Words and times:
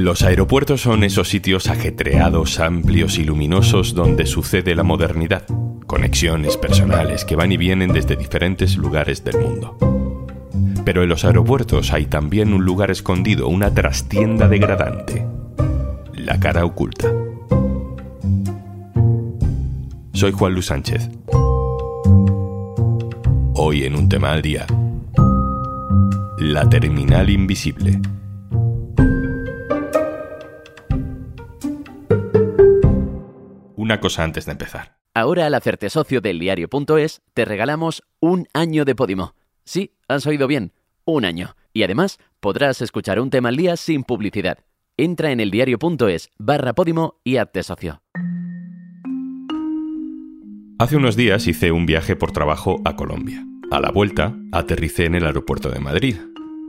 Los 0.00 0.22
aeropuertos 0.22 0.80
son 0.80 1.04
esos 1.04 1.28
sitios 1.28 1.68
ajetreados, 1.68 2.58
amplios 2.58 3.18
y 3.18 3.24
luminosos 3.24 3.94
donde 3.94 4.24
sucede 4.24 4.74
la 4.74 4.82
modernidad, 4.82 5.44
conexiones 5.86 6.56
personales 6.56 7.26
que 7.26 7.36
van 7.36 7.52
y 7.52 7.58
vienen 7.58 7.92
desde 7.92 8.16
diferentes 8.16 8.78
lugares 8.78 9.22
del 9.24 9.38
mundo. 9.38 9.76
Pero 10.86 11.02
en 11.02 11.10
los 11.10 11.26
aeropuertos 11.26 11.92
hay 11.92 12.06
también 12.06 12.54
un 12.54 12.64
lugar 12.64 12.90
escondido, 12.90 13.48
una 13.48 13.74
trastienda 13.74 14.48
degradante, 14.48 15.26
la 16.14 16.40
cara 16.40 16.64
oculta. 16.64 17.12
Soy 20.14 20.32
Juan 20.32 20.54
Luis 20.54 20.64
Sánchez. 20.64 21.10
Hoy 23.52 23.84
en 23.84 23.96
un 23.96 24.08
tema 24.08 24.32
al 24.32 24.40
día, 24.40 24.66
la 26.38 26.66
terminal 26.70 27.28
invisible. 27.28 28.00
Una 33.90 33.98
cosa 33.98 34.22
antes 34.22 34.46
de 34.46 34.52
empezar. 34.52 34.98
Ahora 35.14 35.46
al 35.46 35.54
hacerte 35.54 35.90
socio 35.90 36.20
del 36.20 36.38
diario.es 36.38 37.22
te 37.34 37.44
regalamos 37.44 38.04
un 38.20 38.46
año 38.54 38.84
de 38.84 38.94
Podimo. 38.94 39.34
Sí, 39.64 39.96
has 40.06 40.28
oído 40.28 40.46
bien, 40.46 40.72
un 41.04 41.24
año. 41.24 41.56
Y 41.72 41.82
además 41.82 42.18
podrás 42.38 42.82
escuchar 42.82 43.18
un 43.18 43.30
tema 43.30 43.48
al 43.48 43.56
día 43.56 43.76
sin 43.76 44.04
publicidad. 44.04 44.58
Entra 44.96 45.32
en 45.32 45.40
eldiario.es 45.40 46.30
barra 46.38 46.72
Podimo 46.72 47.18
y 47.24 47.38
hazte 47.38 47.64
socio. 47.64 48.00
Hace 50.78 50.94
unos 50.96 51.16
días 51.16 51.48
hice 51.48 51.72
un 51.72 51.84
viaje 51.84 52.14
por 52.14 52.30
trabajo 52.30 52.80
a 52.84 52.94
Colombia. 52.94 53.44
A 53.72 53.80
la 53.80 53.90
vuelta, 53.90 54.36
aterricé 54.52 55.06
en 55.06 55.16
el 55.16 55.26
aeropuerto 55.26 55.68
de 55.68 55.80
Madrid. 55.80 56.14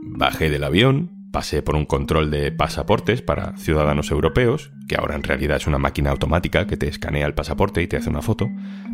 Bajé 0.02 0.50
del 0.50 0.64
avión, 0.64 1.21
pasé 1.32 1.62
por 1.62 1.74
un 1.74 1.86
control 1.86 2.30
de 2.30 2.52
pasaportes 2.52 3.22
para 3.22 3.56
ciudadanos 3.56 4.10
europeos, 4.10 4.70
que 4.86 4.96
ahora 4.96 5.16
en 5.16 5.22
realidad 5.22 5.56
es 5.56 5.66
una 5.66 5.78
máquina 5.78 6.10
automática 6.10 6.66
que 6.66 6.76
te 6.76 6.88
escanea 6.88 7.26
el 7.26 7.34
pasaporte 7.34 7.82
y 7.82 7.86
te 7.88 7.96
hace 7.96 8.10
una 8.10 8.22
foto, 8.22 8.48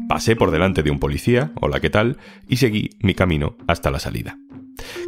pasé 0.09 0.37
por 0.37 0.51
delante 0.51 0.83
de 0.83 0.91
un 0.91 1.01
policía, 1.01 1.53
hola, 1.61 1.81
¿qué 1.81 1.91
tal? 1.91 2.17
y 2.49 2.57
seguí 2.57 2.91
mi 3.01 3.15
camino 3.15 3.57
hasta 3.67 3.91
la 3.91 3.99
salida. 3.99 4.39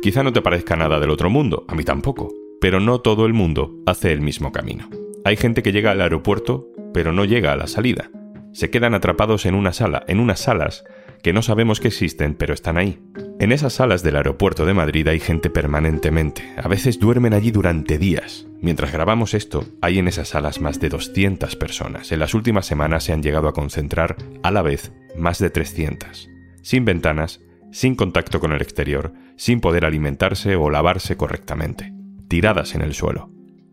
Quizá 0.02 0.22
no 0.22 0.32
te 0.32 0.42
parezca 0.42 0.76
nada 0.76 0.98
del 0.98 1.10
otro 1.10 1.30
mundo, 1.30 1.64
a 1.68 1.74
mí 1.74 1.84
tampoco, 1.84 2.28
pero 2.60 2.80
no 2.80 3.00
todo 3.00 3.26
el 3.26 3.32
mundo 3.32 3.76
hace 3.86 4.12
el 4.12 4.20
mismo 4.20 4.52
camino. 4.52 4.90
Hay 5.24 5.36
gente 5.36 5.62
que 5.62 5.72
llega 5.72 5.92
al 5.92 6.00
aeropuerto, 6.00 6.68
pero 6.92 7.12
no 7.12 7.24
llega 7.24 7.52
a 7.52 7.56
la 7.56 7.68
salida. 7.68 8.10
Se 8.52 8.70
quedan 8.70 8.94
atrapados 8.94 9.46
en 9.46 9.54
una 9.54 9.72
sala, 9.72 10.02
en 10.08 10.18
unas 10.18 10.40
salas 10.40 10.84
que 11.22 11.32
no 11.32 11.42
sabemos 11.42 11.80
que 11.80 11.88
existen, 11.88 12.34
pero 12.34 12.54
están 12.54 12.76
ahí. 12.76 12.98
En 13.38 13.52
esas 13.52 13.74
salas 13.74 14.02
del 14.02 14.16
aeropuerto 14.16 14.66
de 14.66 14.74
Madrid 14.74 15.08
hay 15.08 15.20
gente 15.20 15.50
permanentemente. 15.50 16.42
A 16.56 16.68
veces 16.68 16.98
duermen 16.98 17.34
allí 17.34 17.50
durante 17.50 17.98
días. 17.98 18.46
Mientras 18.60 18.92
grabamos 18.92 19.34
esto, 19.34 19.64
hay 19.80 19.98
en 19.98 20.08
esas 20.08 20.28
salas 20.28 20.60
más 20.60 20.80
de 20.80 20.88
200 20.90 21.56
personas. 21.56 22.12
En 22.12 22.18
las 22.18 22.34
últimas 22.34 22.66
semanas 22.66 23.04
se 23.04 23.12
han 23.12 23.22
llegado 23.22 23.48
a 23.48 23.54
concentrar 23.54 24.16
a 24.42 24.50
la 24.50 24.62
vez 24.62 24.92
más 25.16 25.38
de 25.38 25.50
300. 25.50 26.28
Sin 26.62 26.84
ventanas, 26.84 27.40
sin 27.72 27.94
contacto 27.94 28.40
con 28.40 28.52
el 28.52 28.60
exterior, 28.60 29.12
sin 29.36 29.60
poder 29.60 29.84
alimentarse 29.84 30.56
o 30.56 30.68
lavarse 30.68 31.16
correctamente. 31.16 31.94
Tiradas 32.28 32.74
en 32.74 32.82
el 32.82 32.94
suelo. 32.94 33.30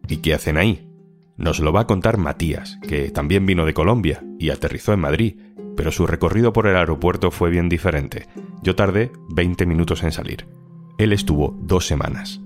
¿Y 0.08 0.18
qué 0.18 0.34
hacen 0.34 0.58
ahí? 0.58 0.87
Nos 1.38 1.60
lo 1.60 1.72
va 1.72 1.82
a 1.82 1.88
contar 1.88 2.18
Matías, 2.18 2.80
que 2.82 3.12
también 3.12 3.46
vino 3.46 3.64
de 3.64 3.76
Colombia 3.76 4.24
y 4.40 4.50
aterrizó 4.50 4.94
en 4.94 5.02
Madrid, 5.02 5.36
pero 5.76 5.92
su 5.92 6.08
recorrido 6.08 6.52
por 6.52 6.66
el 6.66 6.76
aeropuerto 6.76 7.30
fue 7.30 7.52
bien 7.52 7.70
diferente. 7.70 8.26
Yo 8.64 8.76
tardé 8.76 9.12
20 9.30 9.68
minutos 9.68 10.02
en 10.02 10.12
salir. 10.12 10.48
Él 10.98 11.14
estuvo 11.14 11.56
dos 11.62 11.86
semanas. 11.86 12.42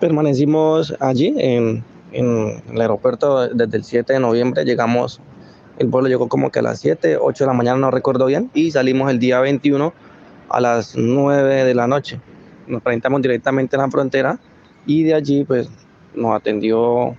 Permanecimos 0.00 0.92
allí 0.98 1.36
en, 1.38 1.84
el 2.10 2.80
aeropuerto 2.80 3.46
desde 3.46 3.76
el 3.76 3.84
7 3.84 4.14
de 4.14 4.18
noviembre. 4.18 4.64
Llegamos, 4.64 5.20
el 5.78 5.86
vuelo 5.86 6.08
llegó 6.08 6.28
como 6.28 6.50
que 6.50 6.58
a 6.58 6.62
las 6.62 6.80
7, 6.80 7.18
8 7.20 7.44
de 7.44 7.48
la 7.48 7.54
mañana, 7.54 7.78
no 7.78 7.92
recuerdo 7.92 8.26
bien, 8.26 8.50
y 8.54 8.72
salimos 8.72 9.08
el 9.08 9.20
día 9.20 9.38
21 9.38 9.94
a 10.48 10.60
las 10.60 10.96
9 10.96 11.62
de 11.62 11.74
la 11.76 11.86
noche. 11.86 12.20
Nos 12.66 12.82
presentamos 12.82 13.22
directamente 13.22 13.76
en 13.76 13.82
la 13.82 13.88
frontera 13.88 14.40
y 14.84 15.04
de 15.04 15.14
allí 15.14 15.44
pues 15.44 15.70
nos 16.14 16.34
atendió 16.34 17.16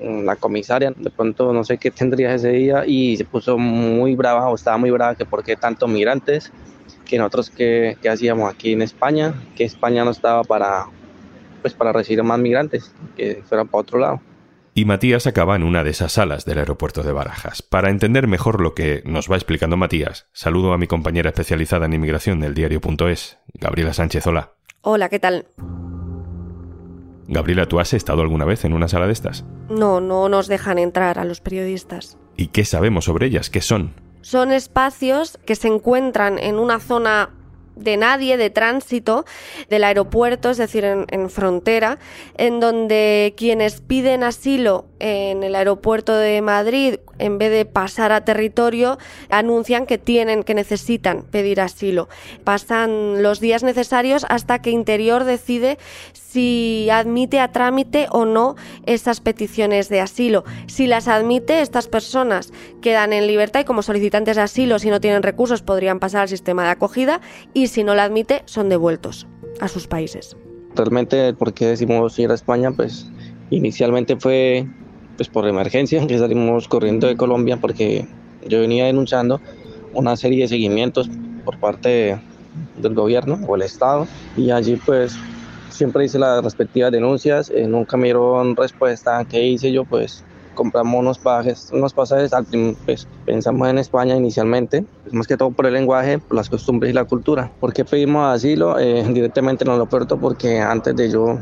la 0.00 0.36
comisaria, 0.36 0.92
de 0.96 1.10
pronto 1.10 1.52
no 1.52 1.64
sé 1.64 1.78
qué 1.78 1.90
tendría 1.90 2.34
ese 2.34 2.50
día 2.50 2.84
y 2.86 3.16
se 3.16 3.24
puso 3.24 3.58
muy 3.58 4.16
brava 4.16 4.48
o 4.48 4.54
estaba 4.54 4.76
muy 4.76 4.90
brava 4.90 5.14
que 5.14 5.24
por 5.24 5.44
qué 5.44 5.56
tantos 5.56 5.88
migrantes, 5.88 6.52
que 7.04 7.18
nosotros 7.18 7.50
qué, 7.50 7.96
hacíamos 8.10 8.52
aquí 8.52 8.72
en 8.72 8.82
España, 8.82 9.34
que 9.54 9.64
España 9.64 10.04
no 10.04 10.10
estaba 10.10 10.42
para, 10.44 10.86
pues 11.60 11.74
para 11.74 11.92
recibir 11.92 12.22
más 12.24 12.38
migrantes, 12.38 12.92
que 13.16 13.42
fueran 13.46 13.68
para 13.68 13.82
otro 13.82 13.98
lado. 13.98 14.20
Y 14.74 14.86
Matías 14.86 15.26
acaba 15.26 15.54
en 15.54 15.64
una 15.64 15.84
de 15.84 15.90
esas 15.90 16.12
salas 16.12 16.46
del 16.46 16.58
aeropuerto 16.58 17.02
de 17.02 17.12
Barajas. 17.12 17.60
Para 17.60 17.90
entender 17.90 18.26
mejor 18.26 18.62
lo 18.62 18.74
que 18.74 19.02
nos 19.04 19.30
va 19.30 19.36
explicando 19.36 19.76
Matías, 19.76 20.26
saludo 20.32 20.72
a 20.72 20.78
mi 20.78 20.86
compañera 20.86 21.28
especializada 21.28 21.84
en 21.84 21.92
inmigración 21.92 22.40
del 22.40 22.54
diario.es, 22.54 23.38
Gabriela 23.52 23.92
Sánchez. 23.92 24.26
Hola. 24.26 24.52
Hola, 24.80 25.10
¿qué 25.10 25.18
tal? 25.18 25.46
Gabriela, 27.32 27.64
¿tú 27.64 27.80
has 27.80 27.94
estado 27.94 28.20
alguna 28.20 28.44
vez 28.44 28.66
en 28.66 28.74
una 28.74 28.88
sala 28.88 29.06
de 29.06 29.14
estas? 29.14 29.46
No, 29.70 30.02
no 30.02 30.28
nos 30.28 30.48
dejan 30.48 30.78
entrar 30.78 31.18
a 31.18 31.24
los 31.24 31.40
periodistas. 31.40 32.18
¿Y 32.36 32.48
qué 32.48 32.66
sabemos 32.66 33.06
sobre 33.06 33.26
ellas? 33.26 33.48
¿Qué 33.48 33.62
son? 33.62 33.94
Son 34.20 34.52
espacios 34.52 35.38
que 35.46 35.56
se 35.56 35.68
encuentran 35.68 36.38
en 36.38 36.58
una 36.58 36.78
zona 36.78 37.30
de 37.76 37.96
nadie, 37.96 38.36
de 38.36 38.50
tránsito 38.50 39.24
del 39.68 39.84
aeropuerto, 39.84 40.50
es 40.50 40.56
decir, 40.56 40.84
en, 40.84 41.30
frontera, 41.30 41.98
en 42.36 42.60
donde 42.60 43.34
quienes 43.36 43.80
piden 43.80 44.24
asilo 44.24 44.86
en 44.98 45.42
el 45.42 45.54
aeropuerto 45.54 46.14
de 46.14 46.42
Madrid, 46.42 46.96
en 47.18 47.38
vez 47.38 47.50
de 47.50 47.64
pasar 47.64 48.12
a 48.12 48.24
territorio, 48.24 48.98
anuncian 49.30 49.86
que 49.86 49.98
tienen, 49.98 50.42
que 50.42 50.54
necesitan 50.54 51.22
pedir 51.22 51.60
asilo. 51.60 52.08
Pasan 52.44 53.22
los 53.22 53.40
días 53.40 53.62
necesarios 53.62 54.26
hasta 54.28 54.60
que 54.60 54.70
Interior 54.70 55.24
decide 55.24 55.78
si 56.12 56.88
admite 56.90 57.40
a 57.40 57.52
trámite 57.52 58.06
o 58.10 58.24
no 58.24 58.56
esas 58.86 59.20
peticiones 59.20 59.88
de 59.88 60.00
asilo. 60.00 60.44
Si 60.66 60.86
las 60.86 61.06
admite, 61.06 61.60
estas 61.60 61.88
personas 61.88 62.52
quedan 62.80 63.12
en 63.12 63.26
libertad 63.26 63.60
y 63.60 63.64
como 63.64 63.82
solicitantes 63.82 64.36
de 64.36 64.42
asilo, 64.42 64.78
si 64.78 64.88
no 64.88 65.00
tienen 65.00 65.22
recursos, 65.22 65.62
podrían 65.62 66.00
pasar 66.00 66.22
al 66.22 66.28
sistema 66.28 66.64
de 66.64 66.70
acogida 66.70 67.20
y 67.52 67.61
si 67.66 67.84
no 67.84 67.94
la 67.94 68.04
admite, 68.04 68.42
son 68.46 68.68
devueltos 68.68 69.26
a 69.60 69.68
sus 69.68 69.86
países. 69.86 70.36
Realmente, 70.74 71.34
¿por 71.34 71.52
qué 71.52 71.66
decimos 71.66 72.18
ir 72.18 72.30
a 72.30 72.34
España? 72.34 72.70
Pues 72.72 73.06
inicialmente 73.50 74.16
fue 74.16 74.66
pues 75.16 75.28
por 75.28 75.46
emergencia 75.46 76.06
que 76.06 76.18
salimos 76.18 76.68
corriendo 76.68 77.06
de 77.06 77.16
Colombia 77.16 77.58
porque 77.58 78.06
yo 78.46 78.60
venía 78.60 78.86
denunciando 78.86 79.40
una 79.92 80.16
serie 80.16 80.42
de 80.42 80.48
seguimientos 80.48 81.10
por 81.44 81.58
parte 81.58 82.18
del 82.78 82.94
gobierno 82.94 83.38
o 83.46 83.56
el 83.56 83.62
Estado 83.62 84.06
y 84.36 84.50
allí 84.50 84.76
pues 84.76 85.16
siempre 85.70 86.04
hice 86.04 86.18
las 86.18 86.42
respectivas 86.44 86.92
denuncias, 86.92 87.50
eh, 87.50 87.66
nunca 87.66 87.96
me 87.96 88.04
dieron 88.04 88.56
respuesta, 88.56 89.24
¿qué 89.24 89.46
hice 89.46 89.72
yo? 89.72 89.84
Pues 89.84 90.24
compramos 90.54 91.00
unos 91.00 91.18
pasajes, 91.18 91.70
unos 91.72 91.92
pasajes 91.92 92.32
pues, 92.84 93.08
pensamos 93.24 93.68
en 93.68 93.78
España 93.78 94.16
inicialmente, 94.16 94.84
pues, 95.02 95.14
más 95.14 95.26
que 95.26 95.36
todo 95.36 95.50
por 95.50 95.66
el 95.66 95.74
lenguaje, 95.74 96.20
las 96.30 96.48
costumbres 96.48 96.90
y 96.90 96.94
la 96.94 97.04
cultura. 97.04 97.50
¿Por 97.60 97.72
qué 97.72 97.84
pedimos 97.84 98.34
asilo 98.34 98.78
eh, 98.78 99.04
directamente 99.12 99.64
en 99.64 99.68
el 99.68 99.74
aeropuerto? 99.74 100.18
Porque 100.18 100.60
antes 100.60 100.94
de 100.96 101.10
yo 101.10 101.38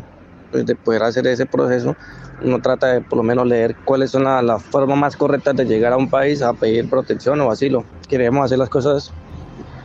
pues, 0.51 0.67
de 0.67 0.75
poder 0.75 1.03
hacer 1.03 1.27
ese 1.27 1.47
proceso, 1.47 1.97
uno 2.43 2.61
trata 2.61 2.89
de 2.89 3.01
por 3.01 3.19
lo 3.19 3.23
menos 3.23 3.47
leer 3.47 3.77
cuáles 3.85 4.11
son 4.11 4.25
las 4.25 4.43
la 4.43 4.59
formas 4.59 4.99
más 4.99 5.17
correctas 5.17 5.55
de 5.57 5.65
llegar 5.67 5.93
a 5.93 5.97
un 5.97 6.09
país 6.09 6.43
a 6.43 6.53
pedir 6.55 6.89
protección 6.89 7.41
o 7.41 7.51
asilo. 7.51 7.85
Queremos 8.09 8.45
hacer 8.45 8.59
las 8.59 8.69
cosas 8.69 9.13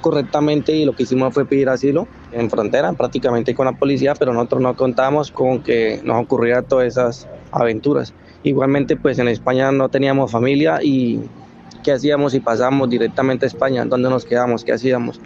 correctamente 0.06 0.72
y 0.72 0.85
lo 0.85 0.96
que 0.96 1.03
hicimos 1.03 1.34
fue 1.34 1.46
pedir 1.46 1.67
asilo 1.67 2.08
en 2.32 2.50
frontera, 2.50 2.94
prácticamente 2.94 3.55
con 3.55 3.66
la 3.66 3.72
policía, 3.72 4.14
pero 4.14 4.34
nosotros 4.34 4.61
no 4.61 4.76
contamos 4.76 5.32
con 5.32 5.64
que 5.64 6.00
nos 6.03 6.23
ocurrieran 6.23 6.64
todas 6.66 6.85
esas 6.85 7.28
aventuras. 7.52 8.14
Igualmente, 8.46 8.96
pues 8.96 9.18
en 9.18 9.28
España 9.28 9.72
no 9.72 9.90
teníamos 9.90 10.32
familia 10.32 10.80
y 10.82 11.20
¿qué 11.84 11.92
hacíamos 11.92 12.32
si 12.32 12.40
pasamos 12.40 12.88
directamente 12.88 13.46
a 13.46 13.47
España? 13.47 13.84
¿Dónde 13.86 14.08
nos 14.08 14.24
quedamos? 14.24 14.64
¿Qué 14.64 14.72
hacíamos? 14.72 15.20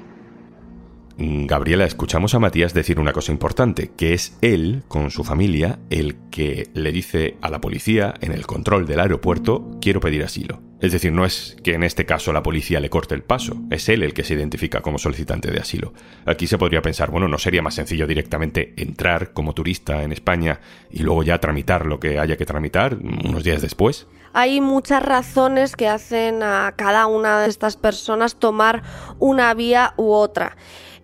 Mm, 1.18 1.46
Gabriela, 1.46 1.84
escuchamos 1.84 2.34
a 2.34 2.40
Matías 2.40 2.74
decir 2.74 2.98
una 2.98 3.12
cosa 3.12 3.34
importante, 3.34 3.92
que 3.98 4.14
es 4.14 4.38
él, 4.42 4.84
con 4.88 5.12
su 5.12 5.26
familia, 5.26 5.80
el 5.90 6.16
que 6.32 6.70
le 6.74 6.94
dice 6.94 7.36
a 7.42 7.50
la 7.50 7.60
policía 7.60 8.14
en 8.22 8.32
el 8.32 8.48
control 8.48 8.88
del 8.88 9.02
aeropuerto, 9.02 9.70
quiero 9.82 10.00
pedir 10.00 10.24
asilo. 10.24 10.69
Es 10.82 10.94
decir, 10.94 11.12
no 11.12 11.26
es 11.26 11.58
que 11.64 11.74
en 11.74 11.84
este 11.84 12.06
caso 12.06 12.32
la 12.32 12.42
policía 12.42 12.80
le 12.80 12.90
corte 12.90 13.14
el 13.14 13.24
paso, 13.24 13.58
es 13.70 13.90
él 13.90 14.02
el 14.02 14.14
que 14.14 14.24
se 14.24 14.34
identifica 14.34 14.82
como 14.82 14.98
solicitante 14.98 15.52
de 15.52 15.60
asilo. 15.60 15.94
Aquí 16.26 16.48
se 16.48 16.58
podría 16.58 16.82
pensar, 16.82 17.12
bueno, 17.12 17.28
¿no 17.28 17.38
sería 17.38 17.62
más 17.62 17.76
sencillo 17.76 18.08
directamente 18.08 18.74
entrar 18.78 19.34
como 19.34 19.54
turista 19.54 20.04
en 20.04 20.14
España 20.14 20.62
y 20.90 21.04
luego 21.04 21.24
ya 21.24 21.40
tramitar 21.40 21.86
lo 21.86 22.00
que 22.00 22.18
haya 22.18 22.38
que 22.38 22.46
tramitar 22.46 22.96
unos 22.96 23.44
días 23.44 23.62
después? 23.62 24.08
Hay 24.32 24.62
muchas 24.62 25.04
razones 25.04 25.76
que 25.76 25.88
hacen 25.88 26.44
a 26.44 26.74
cada 26.76 27.08
una 27.08 27.42
de 27.42 27.50
estas 27.50 27.76
personas 27.76 28.36
tomar 28.36 28.84
una 29.18 29.54
vía 29.54 29.94
u 29.98 30.12
otra. 30.12 30.56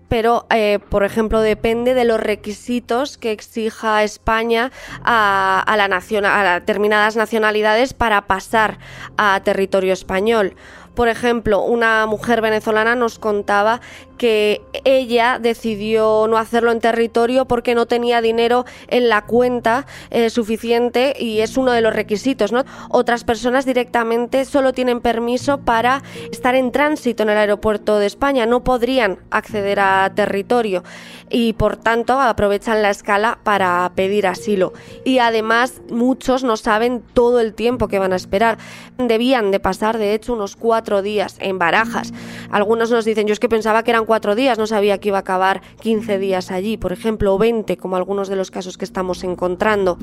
Pero, 0.08 0.46
eh, 0.50 0.80
por 0.90 1.04
ejemplo, 1.04 1.42
depende 1.42 1.94
de 1.94 2.06
los 2.06 2.20
requisitos 2.20 3.18
que 3.18 3.32
exija 3.32 4.04
España 4.04 4.72
a, 5.04 5.60
a, 5.66 5.78
la 5.78 5.86
a 5.86 6.60
determinadas 6.60 7.16
nacionalidades 7.16 7.94
para 7.94 8.28
pasar 8.28 8.80
a 9.18 9.42
territorio 9.44 9.94
español. 9.94 10.56
Por 10.96 11.10
ejemplo, 11.10 11.62
una 11.62 12.06
mujer 12.06 12.42
venezolana 12.42 12.96
nos 12.96 13.20
contaba 13.20 13.82
que 14.18 14.62
ella 14.86 15.40
decidió 15.40 16.28
no 16.28 16.38
hacerlo 16.38 16.72
en 16.72 16.80
territorio 16.80 17.46
porque 17.46 17.76
no 17.76 17.86
tenía 17.86 18.22
dinero 18.22 18.66
en 18.88 19.10
la 19.10 19.26
cuenta 19.26 19.86
eh, 20.10 20.30
suficiente 20.30 21.14
y 21.20 21.42
es 21.42 21.58
uno 21.58 21.72
de 21.72 21.82
los 21.82 21.94
requisitos. 21.94 22.54
Otras 22.90 23.24
personas 23.24 23.66
directamente 23.66 24.46
solo 24.46 24.74
tienen 24.74 25.02
permiso 25.02 25.60
para 25.60 26.02
estar 26.32 26.56
en 26.56 26.72
tránsito 26.72 27.24
en 27.24 27.30
el 27.30 27.38
aeropuerto 27.38 28.00
de 28.00 28.06
España, 28.06 28.46
no 28.46 28.64
podrían 28.64 29.20
acceder 29.32 29.80
a 29.80 30.12
territorio 30.16 30.84
y 31.30 31.54
por 31.54 31.78
tanto 31.78 32.20
aprovechan 32.20 32.82
la 32.82 32.90
escala 32.90 33.40
para 33.44 33.92
pedir 33.96 34.28
asilo. 34.28 34.74
Y 35.04 35.20
además 35.20 35.82
muchos 35.90 36.44
no 36.44 36.58
saben 36.58 37.04
todo 37.14 37.40
el 37.40 37.54
tiempo 37.54 37.88
que 37.88 38.00
van 38.00 38.14
a 38.14 38.16
esperar. 38.16 38.58
Debían 38.98 39.52
de 39.52 39.60
pasar 39.60 39.98
de 39.98 40.14
hecho 40.14 40.34
unos 40.34 40.56
cuatro 40.56 41.02
días 41.02 41.36
en 41.40 41.60
barajas. 41.60 42.14
Algunos 42.50 42.92
nos 42.92 43.04
dicen, 43.04 43.28
yo 43.28 43.34
es 43.34 43.40
que 43.40 43.50
pensaba 43.50 43.84
que 43.84 43.92
eran 43.92 44.06
cuatro 44.06 44.36
días, 44.36 44.58
no 44.58 44.68
sabía 44.68 45.00
que 45.00 45.10
iba 45.10 45.18
a 45.18 45.22
acabar 45.22 45.62
15 45.82 46.18
días 46.18 46.50
allí, 46.50 46.78
por 46.78 46.94
ejemplo, 46.94 47.36
o 47.36 47.38
20, 47.38 47.76
como 47.76 47.98
algunos 47.98 48.30
de 48.30 48.38
los 48.38 48.52
casos 48.52 48.78
que 48.78 48.86
estamos 48.86 49.24
encontrando. 49.26 49.98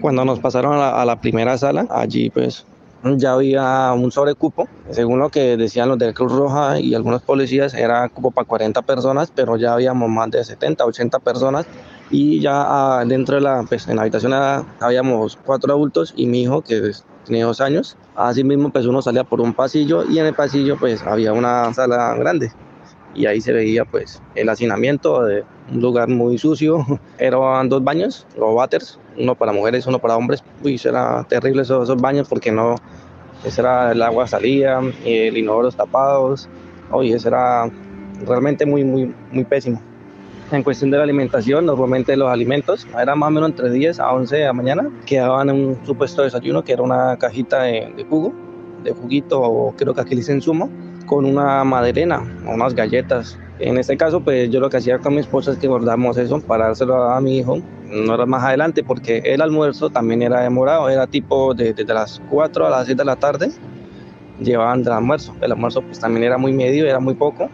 Cuando 0.00 0.24
nos 0.24 0.38
pasaron 0.38 0.74
a 0.74 1.04
la, 1.04 1.20
primera 1.20 1.58
sala, 1.58 1.86
allí 1.90 2.30
pues 2.30 2.66
ya 3.16 3.32
había 3.32 3.92
un 3.92 4.12
sobrecupo. 4.12 4.68
Según 4.90 5.18
lo 5.18 5.28
que 5.28 5.56
decían 5.56 5.88
los 5.88 5.98
de 5.98 6.14
Cruz 6.14 6.32
Roja 6.32 6.78
y 6.78 6.94
algunos 6.94 7.22
policías, 7.22 7.74
era 7.74 8.08
cupo 8.08 8.30
para 8.30 8.46
40 8.46 8.82
personas, 8.82 9.32
pero 9.34 9.56
ya 9.56 9.74
habíamos 9.74 10.08
más 10.08 10.30
de 10.30 10.44
70, 10.44 10.84
80 10.84 11.18
personas. 11.18 11.66
Y 12.12 12.40
ya 12.40 12.52
ah, 12.54 13.04
dentro 13.06 13.36
de 13.36 13.40
la, 13.40 13.64
pues, 13.66 13.88
en 13.88 13.96
la 13.96 14.02
habitación 14.02 14.34
habíamos 14.80 15.38
cuatro 15.46 15.72
adultos 15.72 16.12
y 16.14 16.26
mi 16.26 16.42
hijo, 16.42 16.60
que 16.60 16.92
tenía 17.24 17.46
dos 17.46 17.62
años. 17.62 17.96
Así 18.14 18.44
mismo, 18.44 18.70
pues 18.70 18.84
uno 18.84 19.00
salía 19.00 19.24
por 19.24 19.40
un 19.40 19.54
pasillo 19.54 20.04
y 20.04 20.18
en 20.18 20.26
el 20.26 20.34
pasillo, 20.34 20.76
pues 20.78 21.02
había 21.02 21.32
una 21.32 21.72
sala 21.72 22.14
grande. 22.16 22.52
Y 23.14 23.24
ahí 23.24 23.40
se 23.40 23.54
veía, 23.54 23.86
pues, 23.86 24.20
el 24.34 24.50
hacinamiento 24.50 25.24
de 25.24 25.44
un 25.72 25.80
lugar 25.80 26.08
muy 26.08 26.36
sucio. 26.36 26.84
Eran 27.18 27.70
dos 27.70 27.82
baños, 27.82 28.26
los 28.36 28.54
waters, 28.54 28.98
uno 29.18 29.34
para 29.34 29.52
mujeres, 29.52 29.86
uno 29.86 29.98
para 29.98 30.14
hombres. 30.14 30.44
Uy, 30.62 30.78
era 30.84 31.24
terrible 31.24 31.62
esos, 31.62 31.84
esos 31.84 31.96
baños 31.96 32.28
porque 32.28 32.52
no, 32.52 32.76
ese 33.42 33.62
era 33.62 33.92
el 33.92 34.02
agua 34.02 34.28
salía, 34.28 34.80
el 35.06 35.38
inodoro 35.38 35.72
tapados. 35.72 36.46
Oye, 36.90 37.14
eso 37.14 37.28
era 37.28 37.70
realmente 38.26 38.66
muy, 38.66 38.84
muy, 38.84 39.14
muy 39.30 39.44
pésimo. 39.44 39.80
En 40.52 40.62
cuestión 40.62 40.90
de 40.90 40.98
la 40.98 41.04
alimentación, 41.04 41.64
normalmente 41.64 42.14
los 42.14 42.30
alimentos 42.30 42.86
eran 43.00 43.18
más 43.18 43.28
o 43.28 43.30
menos 43.30 43.48
entre 43.48 43.70
10 43.70 43.98
a 43.98 44.12
11 44.12 44.36
de 44.36 44.44
la 44.44 44.52
mañana, 44.52 44.90
quedaban 45.06 45.48
en 45.48 45.68
un 45.68 45.86
supuesto 45.86 46.20
desayuno 46.20 46.62
que 46.62 46.74
era 46.74 46.82
una 46.82 47.16
cajita 47.16 47.62
de, 47.62 48.04
jugo, 48.10 48.34
de 48.84 48.92
juguito 48.92 49.40
o 49.40 49.74
creo 49.74 49.94
que 49.94 50.02
aquí 50.02 50.14
dicen 50.14 50.42
zumo, 50.42 50.68
con 51.06 51.24
una 51.24 51.64
maderena 51.64 52.22
o 52.46 52.52
unas 52.52 52.74
galletas. 52.74 53.38
En 53.60 53.78
este 53.78 53.96
caso, 53.96 54.20
pues 54.20 54.50
yo 54.50 54.60
lo 54.60 54.68
que 54.68 54.76
hacía 54.76 54.98
con 54.98 55.14
mi 55.14 55.20
esposa 55.20 55.52
es 55.52 55.56
que 55.56 55.68
guardamos 55.68 56.18
eso 56.18 56.38
para 56.42 56.66
dárselo 56.66 57.02
a 57.02 57.18
mi 57.22 57.38
hijo. 57.38 57.62
No 57.86 58.14
era 58.14 58.26
más 58.26 58.44
adelante 58.44 58.84
porque 58.84 59.22
el 59.24 59.40
almuerzo 59.40 59.88
también 59.88 60.20
era 60.20 60.42
demorado, 60.42 60.90
era 60.90 61.06
tipo 61.06 61.54
desde 61.54 61.82
de, 61.82 61.94
las 61.94 62.20
4 62.28 62.66
a 62.66 62.70
las 62.70 62.84
6 62.84 62.98
de 62.98 63.04
la 63.06 63.16
tarde 63.16 63.50
llevaban 64.38 64.80
el 64.80 64.88
almuerzo. 64.88 65.34
El 65.40 65.52
almuerzo 65.52 65.80
pues 65.80 65.98
también 65.98 66.24
era 66.24 66.36
muy 66.36 66.52
medio, 66.52 66.84
era 66.86 67.00
muy 67.00 67.14
poco 67.14 67.48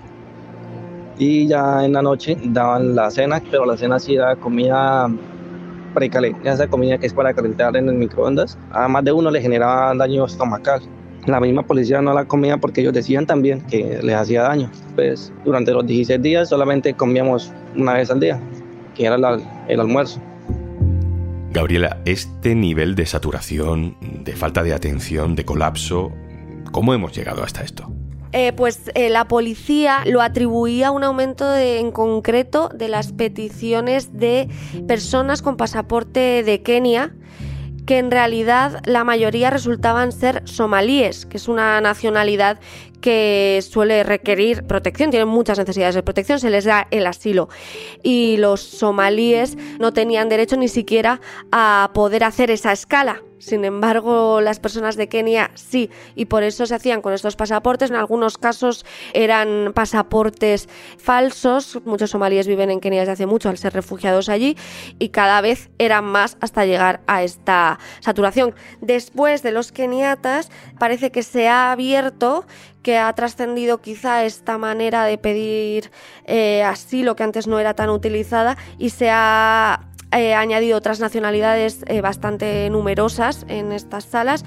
y 1.18 1.48
ya 1.48 1.84
en 1.84 1.92
la 1.92 2.02
noche 2.02 2.36
daban 2.44 2.94
la 2.94 3.10
cena, 3.10 3.42
pero 3.50 3.66
la 3.66 3.76
cena 3.76 3.98
sí 3.98 4.14
era 4.14 4.36
comida 4.36 5.10
precalentada, 5.94 6.54
esa 6.54 6.68
comida 6.68 6.98
que 6.98 7.06
es 7.06 7.12
para 7.12 7.34
calentar 7.34 7.76
en 7.76 7.88
el 7.88 7.96
microondas. 7.96 8.56
A 8.70 8.88
más 8.88 9.04
de 9.04 9.12
uno 9.12 9.30
le 9.30 9.40
generaba 9.40 9.94
daño 9.94 10.26
estomacal. 10.26 10.80
La 11.26 11.40
misma 11.40 11.64
policía 11.64 12.00
no 12.00 12.14
la 12.14 12.24
comía 12.24 12.56
porque 12.56 12.80
ellos 12.80 12.92
decían 12.92 13.26
también 13.26 13.60
que 13.62 14.00
les 14.02 14.14
hacía 14.14 14.42
daño. 14.42 14.70
Pues 14.94 15.32
durante 15.44 15.72
los 15.72 15.86
16 15.86 16.22
días 16.22 16.48
solamente 16.48 16.94
comíamos 16.94 17.52
una 17.76 17.94
vez 17.94 18.10
al 18.10 18.20
día, 18.20 18.40
que 18.94 19.06
era 19.06 19.16
el 19.68 19.80
almuerzo. 19.80 20.22
Gabriela, 21.50 21.98
este 22.04 22.54
nivel 22.54 22.94
de 22.94 23.06
saturación, 23.06 23.96
de 24.24 24.32
falta 24.32 24.62
de 24.62 24.74
atención, 24.74 25.34
de 25.34 25.44
colapso, 25.44 26.12
¿cómo 26.70 26.94
hemos 26.94 27.12
llegado 27.12 27.42
hasta 27.42 27.62
esto? 27.62 27.97
Eh, 28.32 28.52
pues 28.52 28.90
eh, 28.94 29.08
la 29.08 29.26
policía 29.26 30.02
lo 30.04 30.20
atribuía 30.20 30.88
a 30.88 30.90
un 30.90 31.02
aumento 31.02 31.56
en 31.56 31.90
concreto 31.92 32.68
de 32.68 32.88
las 32.88 33.12
peticiones 33.12 34.18
de 34.18 34.48
personas 34.86 35.40
con 35.40 35.56
pasaporte 35.56 36.42
de 36.42 36.62
Kenia 36.62 37.14
que 37.88 37.96
en 37.96 38.10
realidad 38.10 38.82
la 38.84 39.02
mayoría 39.02 39.48
resultaban 39.48 40.12
ser 40.12 40.42
somalíes, 40.44 41.24
que 41.24 41.38
es 41.38 41.48
una 41.48 41.80
nacionalidad 41.80 42.60
que 43.00 43.60
suele 43.62 44.02
requerir 44.02 44.64
protección, 44.64 45.10
tienen 45.10 45.28
muchas 45.28 45.58
necesidades 45.58 45.94
de 45.94 46.02
protección, 46.02 46.40
se 46.40 46.50
les 46.50 46.64
da 46.64 46.86
el 46.90 47.06
asilo. 47.06 47.48
Y 48.02 48.36
los 48.38 48.60
somalíes 48.60 49.56
no 49.78 49.92
tenían 49.92 50.28
derecho 50.28 50.56
ni 50.56 50.68
siquiera 50.68 51.20
a 51.52 51.90
poder 51.94 52.24
hacer 52.24 52.50
esa 52.50 52.72
escala 52.72 53.22
sin 53.38 53.64
embargo, 53.64 54.40
las 54.40 54.58
personas 54.58 54.96
de 54.96 55.08
Kenia 55.08 55.50
sí, 55.54 55.90
y 56.16 56.26
por 56.26 56.42
eso 56.42 56.66
se 56.66 56.74
hacían 56.74 57.00
con 57.00 57.12
estos 57.12 57.36
pasaportes. 57.36 57.90
En 57.90 57.96
algunos 57.96 58.36
casos 58.36 58.84
eran 59.14 59.72
pasaportes 59.74 60.68
falsos. 60.98 61.78
Muchos 61.84 62.10
somalíes 62.10 62.48
viven 62.48 62.70
en 62.70 62.80
Kenia 62.80 63.00
desde 63.00 63.12
hace 63.12 63.26
mucho 63.26 63.48
al 63.48 63.58
ser 63.58 63.72
refugiados 63.72 64.28
allí 64.28 64.56
y 64.98 65.10
cada 65.10 65.40
vez 65.40 65.70
eran 65.78 66.04
más 66.04 66.36
hasta 66.40 66.66
llegar 66.66 67.00
a 67.06 67.22
esta 67.22 67.78
saturación. 68.00 68.54
Después 68.80 69.42
de 69.42 69.52
los 69.52 69.70
keniatas, 69.70 70.50
parece 70.78 71.10
que 71.12 71.22
se 71.22 71.48
ha 71.48 71.70
abierto 71.70 72.44
que 72.88 72.96
ha 72.96 73.12
trascendido 73.12 73.82
quizá 73.82 74.24
esta 74.24 74.56
manera 74.56 75.04
de 75.04 75.18
pedir 75.18 75.90
eh, 76.24 76.62
asilo 76.62 77.16
que 77.16 77.22
antes 77.22 77.46
no 77.46 77.60
era 77.60 77.74
tan 77.74 77.90
utilizada 77.90 78.56
y 78.78 78.88
se 78.88 79.10
ha 79.10 79.90
He 80.10 80.32
añadido 80.32 80.78
otras 80.78 81.00
nacionalidades 81.00 81.84
eh, 81.86 82.00
bastante 82.00 82.70
numerosas 82.70 83.44
en 83.46 83.72
estas 83.72 84.04
salas, 84.04 84.42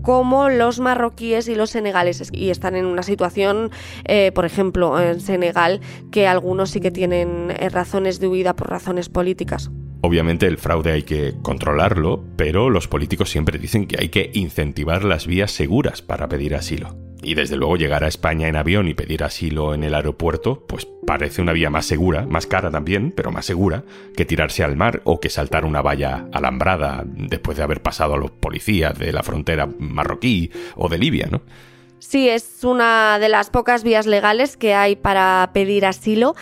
como 0.00 0.48
los 0.48 0.80
marroquíes 0.80 1.48
y 1.48 1.54
los 1.54 1.68
senegaleses. 1.68 2.30
Y 2.32 2.48
están 2.48 2.76
en 2.76 2.86
una 2.86 3.02
situación, 3.02 3.70
eh, 4.06 4.32
por 4.34 4.46
ejemplo, 4.46 4.98
en 4.98 5.20
Senegal, 5.20 5.82
que 6.10 6.26
algunos 6.26 6.70
sí 6.70 6.80
que 6.80 6.90
tienen 6.90 7.50
eh, 7.50 7.68
razones 7.68 8.20
de 8.20 8.28
huida 8.28 8.56
por 8.56 8.70
razones 8.70 9.10
políticas. 9.10 9.70
Obviamente 10.00 10.46
el 10.46 10.56
fraude 10.56 10.92
hay 10.92 11.02
que 11.02 11.34
controlarlo, 11.42 12.24
pero 12.36 12.70
los 12.70 12.88
políticos 12.88 13.28
siempre 13.28 13.58
dicen 13.58 13.86
que 13.86 13.98
hay 14.00 14.08
que 14.08 14.30
incentivar 14.32 15.04
las 15.04 15.26
vías 15.26 15.52
seguras 15.52 16.00
para 16.00 16.26
pedir 16.26 16.54
asilo. 16.54 17.11
Y 17.24 17.34
desde 17.34 17.56
luego 17.56 17.76
llegar 17.76 18.02
a 18.02 18.08
España 18.08 18.48
en 18.48 18.56
avión 18.56 18.88
y 18.88 18.94
pedir 18.94 19.22
asilo 19.22 19.74
en 19.74 19.84
el 19.84 19.94
aeropuerto, 19.94 20.64
pues 20.66 20.88
parece 21.06 21.40
una 21.40 21.52
vía 21.52 21.70
más 21.70 21.86
segura, 21.86 22.26
más 22.26 22.48
cara 22.48 22.70
también, 22.70 23.12
pero 23.16 23.30
más 23.30 23.46
segura, 23.46 23.84
que 24.16 24.24
tirarse 24.24 24.64
al 24.64 24.76
mar 24.76 25.02
o 25.04 25.20
que 25.20 25.30
saltar 25.30 25.64
una 25.64 25.82
valla 25.82 26.26
alambrada 26.32 27.04
después 27.06 27.56
de 27.56 27.62
haber 27.62 27.80
pasado 27.80 28.14
a 28.14 28.18
los 28.18 28.32
policías 28.32 28.98
de 28.98 29.12
la 29.12 29.22
frontera 29.22 29.68
marroquí 29.78 30.50
o 30.74 30.88
de 30.88 30.98
Libia, 30.98 31.28
¿no? 31.30 31.42
Sí, 32.00 32.28
es 32.28 32.64
una 32.64 33.20
de 33.20 33.28
las 33.28 33.50
pocas 33.50 33.84
vías 33.84 34.06
legales 34.06 34.56
que 34.56 34.74
hay 34.74 34.96
para 34.96 35.48
pedir 35.54 35.86
asilo 35.86 36.34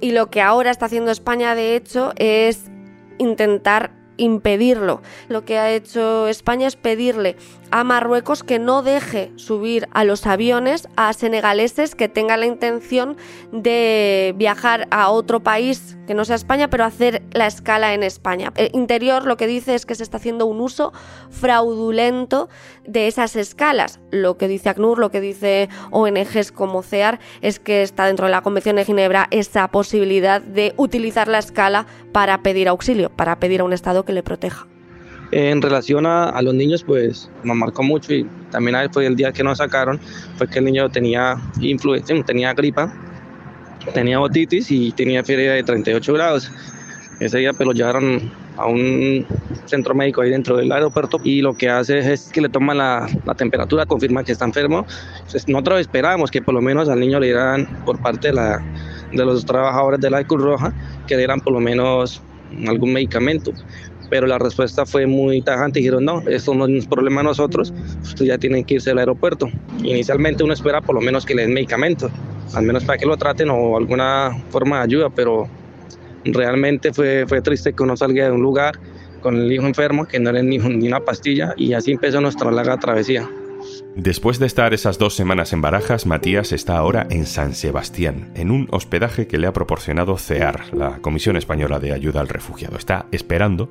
y 0.00 0.12
lo 0.12 0.30
que 0.30 0.40
ahora 0.40 0.70
está 0.70 0.86
haciendo 0.86 1.10
España, 1.10 1.56
de 1.56 1.74
hecho, 1.74 2.12
es 2.16 2.70
intentar 3.18 3.90
impedirlo. 4.16 5.02
Lo 5.28 5.44
que 5.44 5.58
ha 5.58 5.72
hecho 5.72 6.28
España 6.28 6.68
es 6.68 6.76
pedirle 6.76 7.36
a 7.70 7.84
Marruecos 7.84 8.42
que 8.42 8.58
no 8.58 8.82
deje 8.82 9.32
subir 9.36 9.88
a 9.92 10.04
los 10.04 10.26
aviones 10.26 10.88
a 10.96 11.12
senegaleses 11.12 11.94
que 11.94 12.08
tengan 12.08 12.40
la 12.40 12.46
intención 12.46 13.16
de 13.52 14.34
viajar 14.36 14.88
a 14.90 15.10
otro 15.10 15.40
país 15.40 15.96
que 16.06 16.14
no 16.14 16.24
sea 16.24 16.36
España, 16.36 16.70
pero 16.70 16.84
hacer 16.84 17.22
la 17.32 17.46
escala 17.46 17.92
en 17.92 18.02
España. 18.02 18.52
El 18.56 18.70
interior 18.72 19.26
lo 19.26 19.36
que 19.36 19.46
dice 19.46 19.74
es 19.74 19.84
que 19.84 19.94
se 19.94 20.02
está 20.02 20.16
haciendo 20.16 20.46
un 20.46 20.60
uso 20.60 20.92
fraudulento 21.30 22.48
de 22.86 23.08
esas 23.08 23.36
escalas. 23.36 24.00
Lo 24.10 24.38
que 24.38 24.48
dice 24.48 24.70
ACNUR, 24.70 24.98
lo 24.98 25.10
que 25.10 25.20
dice 25.20 25.68
ONGs 25.90 26.50
como 26.52 26.82
CEAR, 26.82 27.20
es 27.42 27.60
que 27.60 27.82
está 27.82 28.06
dentro 28.06 28.26
de 28.26 28.32
la 28.32 28.40
Convención 28.40 28.76
de 28.76 28.86
Ginebra 28.86 29.28
esa 29.30 29.68
posibilidad 29.68 30.40
de 30.40 30.72
utilizar 30.78 31.28
la 31.28 31.38
escala 31.38 31.86
para 32.12 32.42
pedir 32.42 32.68
auxilio, 32.68 33.10
para 33.10 33.38
pedir 33.38 33.60
a 33.60 33.64
un 33.64 33.74
Estado 33.74 34.04
que 34.04 34.12
le 34.12 34.22
proteja. 34.22 34.66
En 35.30 35.60
relación 35.60 36.06
a, 36.06 36.40
los 36.40 36.54
niños, 36.54 36.82
pues 36.82 37.30
me 37.42 37.52
marcó 37.54 37.82
mucho 37.82 38.14
y 38.14 38.26
también 38.50 38.76
fue 38.90 39.04
el 39.06 39.14
día 39.14 39.30
que 39.30 39.44
nos 39.44 39.58
sacaron, 39.58 40.00
fue 40.36 40.48
que 40.48 40.58
el 40.58 40.64
niño 40.64 40.88
tenía 40.88 41.36
influencia, 41.60 42.22
tenía 42.24 42.54
gripa, 42.54 42.92
tenía 43.92 44.20
otitis 44.20 44.70
y 44.70 44.90
tenía 44.92 45.22
fiebre 45.22 45.48
de 45.50 45.62
38 45.62 46.12
grados. 46.14 46.50
Ese 47.20 47.38
día 47.38 47.52
pues 47.52 47.66
lo 47.66 47.72
llevaron 47.72 48.30
a 48.56 48.66
un 48.66 49.26
centro 49.66 49.94
médico 49.94 50.22
ahí 50.22 50.30
dentro 50.30 50.56
del 50.56 50.70
aeropuerto 50.72 51.18
y 51.22 51.42
lo 51.42 51.54
que 51.54 51.68
hace 51.68 51.98
es 52.12 52.30
que 52.32 52.40
le 52.40 52.48
toma 52.48 52.74
la, 52.74 53.06
temperatura, 53.36 53.84
confirma 53.84 54.24
que 54.24 54.32
está 54.32 54.46
enfermo. 54.46 54.86
Entonces, 55.16 55.46
nosotros 55.46 55.80
esperábamos 55.80 56.30
que 56.30 56.40
por 56.40 56.54
lo 56.54 56.62
menos 56.62 56.88
al 56.88 57.00
niño 57.00 57.20
le 57.20 57.26
dieran 57.26 57.66
por 57.84 58.00
parte 58.00 58.28
de 58.28 59.24
los 59.24 59.44
trabajadores 59.44 60.00
de 60.00 60.10
la 60.10 60.24
Cruz 60.24 60.42
Roja 60.42 60.72
que 61.06 61.14
le 61.14 61.18
dieran 61.18 61.40
por 61.40 61.52
lo 61.52 61.60
menos 61.60 62.22
algún 62.66 62.94
medicamento 62.94 63.52
pero 64.08 64.26
la 64.26 64.38
respuesta 64.38 64.86
fue 64.86 65.06
muy 65.06 65.42
tajante. 65.42 65.80
Dijeron, 65.80 66.04
no, 66.04 66.20
esto 66.28 66.54
no 66.54 66.66
es 66.66 66.84
un 66.84 66.90
problema 66.90 67.20
de 67.20 67.28
nosotros, 67.28 67.72
ustedes 68.02 68.28
ya 68.28 68.38
tienen 68.38 68.64
que 68.64 68.74
irse 68.74 68.90
al 68.90 68.98
aeropuerto. 68.98 69.48
Inicialmente 69.82 70.44
uno 70.44 70.52
espera 70.52 70.80
por 70.80 70.94
lo 70.94 71.00
menos 71.00 71.24
que 71.24 71.34
le 71.34 71.42
den 71.42 71.54
medicamentos, 71.54 72.10
al 72.54 72.64
menos 72.64 72.84
para 72.84 72.98
que 72.98 73.06
lo 73.06 73.16
traten 73.16 73.50
o 73.50 73.76
alguna 73.76 74.36
forma 74.50 74.78
de 74.78 74.84
ayuda, 74.84 75.10
pero 75.10 75.48
realmente 76.24 76.92
fue, 76.92 77.26
fue 77.26 77.40
triste 77.40 77.72
que 77.72 77.82
uno 77.82 77.96
salga 77.96 78.26
de 78.26 78.32
un 78.32 78.42
lugar 78.42 78.78
con 79.20 79.36
el 79.36 79.52
hijo 79.52 79.66
enfermo, 79.66 80.06
que 80.06 80.20
no 80.20 80.32
le 80.32 80.42
ni, 80.42 80.58
ni 80.58 80.86
una 80.86 81.00
pastilla, 81.00 81.54
y 81.56 81.72
así 81.72 81.92
empezó 81.92 82.20
nuestra 82.20 82.50
larga 82.50 82.76
travesía. 82.78 83.28
Después 83.96 84.38
de 84.38 84.46
estar 84.46 84.74
esas 84.74 84.98
dos 84.98 85.16
semanas 85.16 85.52
en 85.52 85.60
Barajas, 85.60 86.06
Matías 86.06 86.52
está 86.52 86.76
ahora 86.76 87.06
en 87.10 87.26
San 87.26 87.54
Sebastián, 87.54 88.30
en 88.36 88.50
un 88.50 88.68
hospedaje 88.70 89.26
que 89.26 89.38
le 89.38 89.48
ha 89.48 89.52
proporcionado 89.52 90.16
CEAR, 90.16 90.72
la 90.72 90.98
Comisión 90.98 91.36
Española 91.36 91.80
de 91.80 91.92
Ayuda 91.92 92.20
al 92.20 92.28
Refugiado. 92.28 92.76
Está 92.76 93.06
esperando 93.10 93.68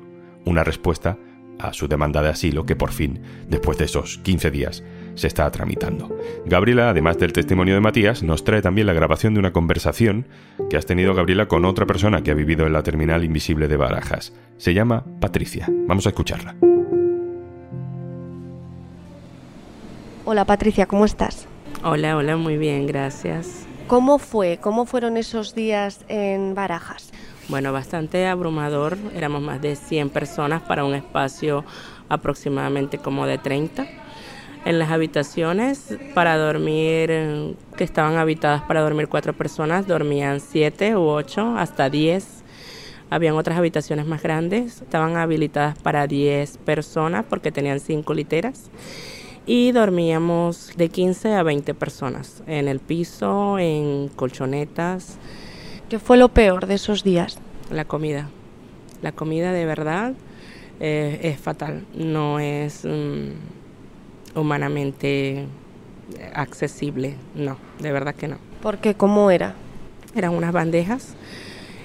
una 0.48 0.64
respuesta 0.64 1.18
a 1.58 1.72
su 1.72 1.88
demanda 1.88 2.22
de 2.22 2.28
asilo 2.28 2.64
que 2.64 2.76
por 2.76 2.92
fin, 2.92 3.20
después 3.48 3.78
de 3.78 3.84
esos 3.84 4.18
15 4.18 4.50
días, 4.50 4.84
se 5.14 5.26
está 5.26 5.50
tramitando. 5.50 6.16
Gabriela, 6.46 6.90
además 6.90 7.18
del 7.18 7.32
testimonio 7.32 7.74
de 7.74 7.80
Matías, 7.80 8.22
nos 8.22 8.44
trae 8.44 8.62
también 8.62 8.86
la 8.86 8.92
grabación 8.92 9.34
de 9.34 9.40
una 9.40 9.52
conversación 9.52 10.26
que 10.70 10.76
has 10.76 10.86
tenido 10.86 11.14
Gabriela 11.14 11.48
con 11.48 11.64
otra 11.64 11.86
persona 11.86 12.22
que 12.22 12.30
ha 12.30 12.34
vivido 12.34 12.66
en 12.66 12.72
la 12.72 12.82
terminal 12.82 13.24
invisible 13.24 13.66
de 13.68 13.76
Barajas. 13.76 14.32
Se 14.56 14.74
llama 14.74 15.04
Patricia. 15.20 15.66
Vamos 15.86 16.06
a 16.06 16.10
escucharla. 16.10 16.54
Hola 20.24 20.44
Patricia, 20.44 20.86
¿cómo 20.86 21.04
estás? 21.04 21.48
Hola, 21.82 22.16
hola, 22.16 22.36
muy 22.36 22.58
bien, 22.58 22.86
gracias. 22.86 23.66
¿Cómo 23.86 24.18
fue? 24.18 24.58
¿Cómo 24.60 24.84
fueron 24.84 25.16
esos 25.16 25.54
días 25.54 26.04
en 26.08 26.54
Barajas? 26.54 27.12
Bueno, 27.48 27.72
bastante 27.72 28.26
abrumador. 28.26 28.98
Éramos 29.14 29.40
más 29.40 29.62
de 29.62 29.74
100 29.74 30.10
personas 30.10 30.60
para 30.60 30.84
un 30.84 30.94
espacio 30.94 31.64
aproximadamente 32.10 32.98
como 32.98 33.26
de 33.26 33.38
30. 33.38 33.86
En 34.66 34.78
las 34.78 34.90
habitaciones 34.90 35.96
para 36.14 36.36
dormir, 36.36 37.56
que 37.74 37.84
estaban 37.84 38.18
habitadas 38.18 38.60
para 38.62 38.82
dormir 38.82 39.08
cuatro 39.08 39.32
personas, 39.32 39.86
dormían 39.86 40.40
7 40.40 40.94
u 40.96 41.08
8, 41.08 41.56
hasta 41.56 41.88
10. 41.88 42.44
Habían 43.08 43.36
otras 43.36 43.56
habitaciones 43.56 44.04
más 44.04 44.22
grandes, 44.22 44.82
estaban 44.82 45.16
habilitadas 45.16 45.78
para 45.78 46.06
10 46.06 46.58
personas 46.58 47.24
porque 47.26 47.50
tenían 47.50 47.80
5 47.80 48.12
literas. 48.12 48.70
Y 49.46 49.72
dormíamos 49.72 50.72
de 50.76 50.90
15 50.90 51.32
a 51.32 51.42
20 51.42 51.72
personas 51.72 52.42
en 52.46 52.68
el 52.68 52.80
piso, 52.80 53.58
en 53.58 54.08
colchonetas, 54.08 55.16
¿Qué 55.88 55.98
fue 55.98 56.18
lo 56.18 56.28
peor 56.28 56.66
de 56.66 56.74
esos 56.74 57.02
días? 57.02 57.38
La 57.70 57.86
comida. 57.86 58.28
La 59.00 59.12
comida 59.12 59.52
de 59.52 59.64
verdad 59.64 60.12
eh, 60.80 61.18
es 61.22 61.40
fatal. 61.40 61.86
No 61.94 62.38
es 62.40 62.84
mm, 62.84 64.38
humanamente 64.38 65.46
accesible. 66.34 67.14
No, 67.34 67.56
de 67.78 67.90
verdad 67.90 68.14
que 68.14 68.28
no. 68.28 68.36
¿Por 68.60 68.76
qué? 68.78 68.96
¿Cómo 68.96 69.30
era? 69.30 69.54
Eran 70.14 70.34
unas 70.34 70.52
bandejas 70.52 71.14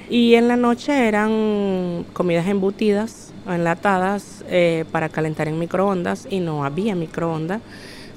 y 0.09 0.35
en 0.35 0.49
la 0.49 0.57
noche 0.57 1.07
eran 1.07 2.05
comidas 2.11 2.47
embutidas, 2.47 3.33
enlatadas 3.47 4.43
eh, 4.49 4.83
para 4.91 5.07
calentar 5.07 5.47
en 5.47 5.57
microondas 5.57 6.27
y 6.29 6.41
no 6.41 6.65
había 6.65 6.93
microondas. 6.93 7.61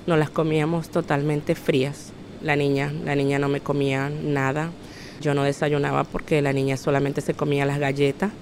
No 0.09 0.17
las 0.17 0.31
comíamos 0.31 0.89
totalmente 0.89 1.55
frías. 1.55 2.13
La 2.43 2.57
niña, 2.57 2.93
la 3.05 3.15
niña 3.15 3.39
no 3.39 3.49
me 3.49 3.61
comía 3.61 4.11
nada 4.11 4.73
yo 5.21 5.35
no 5.35 5.43
desayunaba 5.43 6.05
porque 6.05 6.43
la 6.43 6.53
niña 6.53 6.77
solamente 6.77 7.21
se 7.21 7.35
comía 7.35 7.65
las 7.67 7.79
galletas 7.79 8.33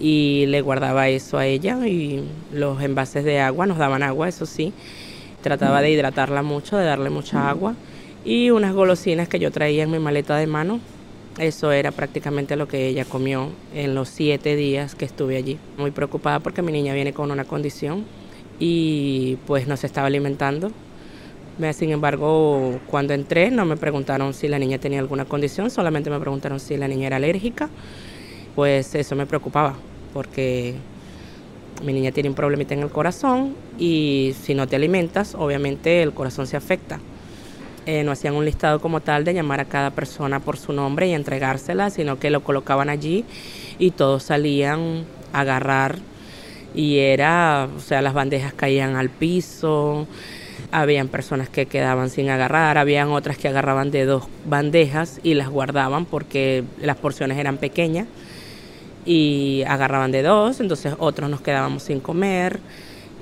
y 0.00 0.46
le 0.46 0.60
guardaba 0.60 1.08
eso 1.08 1.38
a 1.38 1.46
ella 1.46 1.86
y 1.86 2.24
los 2.52 2.80
envases 2.82 3.24
de 3.24 3.40
agua, 3.40 3.66
nos 3.66 3.78
daban 3.78 4.02
agua, 4.02 4.28
eso 4.28 4.46
sí. 4.46 4.72
Trataba 5.42 5.82
de 5.82 5.90
hidratarla 5.90 6.42
mucho, 6.42 6.76
de 6.76 6.84
darle 6.84 7.10
mucha 7.10 7.48
agua 7.48 7.74
y 8.24 8.50
unas 8.50 8.74
golosinas 8.74 9.28
que 9.28 9.38
yo 9.38 9.50
traía 9.50 9.84
en 9.84 9.90
mi 9.90 9.98
maleta 9.98 10.36
de 10.36 10.46
mano. 10.46 10.80
Eso 11.38 11.70
era 11.70 11.92
prácticamente 11.92 12.56
lo 12.56 12.66
que 12.66 12.88
ella 12.88 13.04
comió 13.04 13.50
en 13.72 13.94
los 13.94 14.08
siete 14.08 14.56
días 14.56 14.96
que 14.96 15.04
estuve 15.04 15.36
allí. 15.36 15.58
Muy 15.76 15.92
preocupada 15.92 16.40
porque 16.40 16.62
mi 16.62 16.72
niña 16.72 16.94
viene 16.94 17.12
con 17.12 17.30
una 17.30 17.44
condición 17.44 18.04
y 18.58 19.36
pues 19.46 19.68
no 19.68 19.76
se 19.76 19.86
estaba 19.86 20.08
alimentando 20.08 20.72
sin 21.72 21.90
embargo, 21.90 22.78
cuando 22.86 23.14
entré 23.14 23.50
no 23.50 23.64
me 23.64 23.76
preguntaron 23.76 24.32
si 24.32 24.48
la 24.48 24.58
niña 24.58 24.78
tenía 24.78 25.00
alguna 25.00 25.24
condición, 25.24 25.70
solamente 25.70 26.08
me 26.10 26.20
preguntaron 26.20 26.60
si 26.60 26.76
la 26.76 26.88
niña 26.88 27.08
era 27.08 27.16
alérgica. 27.16 27.68
Pues 28.54 28.94
eso 28.94 29.16
me 29.16 29.26
preocupaba, 29.26 29.74
porque 30.12 30.74
mi 31.84 31.92
niña 31.92 32.12
tiene 32.12 32.28
un 32.28 32.34
problemita 32.34 32.74
en 32.74 32.80
el 32.80 32.90
corazón 32.90 33.54
y 33.78 34.34
si 34.40 34.54
no 34.54 34.66
te 34.66 34.76
alimentas, 34.76 35.34
obviamente 35.34 36.02
el 36.02 36.12
corazón 36.12 36.46
se 36.46 36.56
afecta. 36.56 37.00
Eh, 37.86 38.04
no 38.04 38.12
hacían 38.12 38.34
un 38.34 38.44
listado 38.44 38.80
como 38.80 39.00
tal 39.00 39.24
de 39.24 39.32
llamar 39.32 39.60
a 39.60 39.64
cada 39.64 39.90
persona 39.90 40.40
por 40.40 40.58
su 40.58 40.72
nombre 40.72 41.08
y 41.08 41.14
entregársela, 41.14 41.90
sino 41.90 42.18
que 42.18 42.30
lo 42.30 42.42
colocaban 42.42 42.90
allí 42.90 43.24
y 43.78 43.92
todos 43.92 44.24
salían 44.24 45.04
a 45.32 45.40
agarrar 45.40 45.96
y 46.74 46.98
era, 46.98 47.68
o 47.76 47.80
sea, 47.80 48.02
las 48.02 48.12
bandejas 48.12 48.52
caían 48.52 48.96
al 48.96 49.08
piso, 49.08 50.06
habían 50.70 51.08
personas 51.08 51.48
que 51.48 51.66
quedaban 51.66 52.10
sin 52.10 52.28
agarrar, 52.30 52.78
habían 52.78 53.08
otras 53.08 53.38
que 53.38 53.48
agarraban 53.48 53.90
de 53.90 54.04
dos 54.04 54.24
bandejas 54.44 55.20
y 55.22 55.34
las 55.34 55.48
guardaban 55.48 56.04
porque 56.04 56.64
las 56.80 56.96
porciones 56.96 57.38
eran 57.38 57.56
pequeñas 57.56 58.06
y 59.06 59.64
agarraban 59.66 60.12
de 60.12 60.22
dos, 60.22 60.60
entonces 60.60 60.94
otros 60.98 61.30
nos 61.30 61.40
quedábamos 61.40 61.84
sin 61.84 62.00
comer 62.00 62.60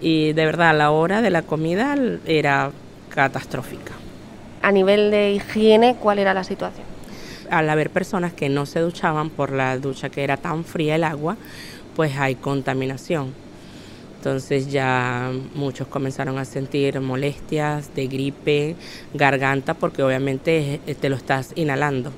y 0.00 0.32
de 0.32 0.44
verdad 0.44 0.76
la 0.76 0.90
hora 0.90 1.22
de 1.22 1.30
la 1.30 1.42
comida 1.42 1.96
era 2.26 2.72
catastrófica. 3.08 3.92
A 4.62 4.72
nivel 4.72 5.10
de 5.10 5.32
higiene, 5.32 5.96
¿cuál 6.00 6.18
era 6.18 6.34
la 6.34 6.42
situación? 6.42 6.84
Al 7.50 7.70
haber 7.70 7.90
personas 7.90 8.32
que 8.32 8.48
no 8.48 8.66
se 8.66 8.80
duchaban 8.80 9.30
por 9.30 9.52
la 9.52 9.78
ducha 9.78 10.08
que 10.08 10.24
era 10.24 10.36
tan 10.36 10.64
fría 10.64 10.96
el 10.96 11.04
agua, 11.04 11.36
pues 11.94 12.16
hay 12.18 12.34
contaminación 12.34 13.32
entonces 14.16 14.70
ya 14.70 15.30
muchos 15.54 15.86
comenzaron 15.88 16.38
a 16.38 16.44
sentir 16.44 17.00
molestias 17.00 17.94
de 17.94 18.06
gripe, 18.06 18.76
garganta, 19.14 19.74
porque 19.74 20.02
obviamente 20.02 20.80
te 21.00 21.08
lo 21.08 21.16
estás 21.16 21.52
inhalando. 21.54 22.10